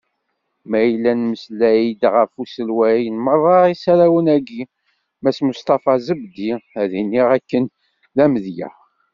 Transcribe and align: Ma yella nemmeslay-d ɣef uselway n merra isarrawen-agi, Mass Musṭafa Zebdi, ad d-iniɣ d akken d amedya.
Ma 0.69 0.79
yella 0.81 1.11
nemmeslay-d 1.13 2.01
ɣef 2.13 2.31
uselway 2.41 3.01
n 3.09 3.17
merra 3.25 3.55
isarrawen-agi, 3.73 4.63
Mass 5.21 5.39
Musṭafa 5.45 5.93
Zebdi, 6.05 6.51
ad 6.81 6.85
d-iniɣ 6.89 7.27
d 7.31 7.35
akken 7.37 7.65
d 8.15 8.17
amedya. 8.25 8.69